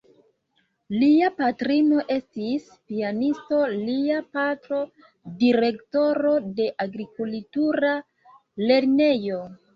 [1.01, 3.59] Lia patrino estis pianisto,
[3.91, 4.81] lia patro
[5.45, 7.95] direktoro de agrikultura
[8.67, 9.41] lernejo.